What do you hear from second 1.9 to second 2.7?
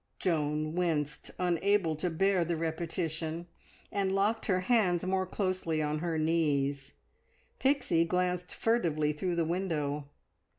to bear the